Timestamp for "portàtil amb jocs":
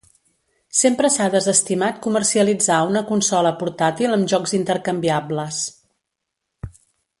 3.61-4.57